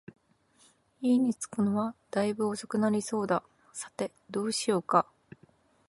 [0.99, 5.05] 家に着くのは大分遅くなりそうだ、さて、どうしようか